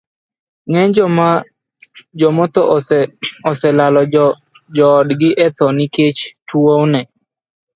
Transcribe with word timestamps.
Ng'eny 0.71 0.93
jomotho 2.19 2.61
oselalo 3.49 4.01
joodgi 4.75 5.29
etho 5.45 5.65
nikech 5.77 6.19
tuwono. 6.47 6.99